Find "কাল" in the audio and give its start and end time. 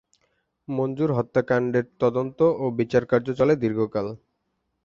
3.93-4.07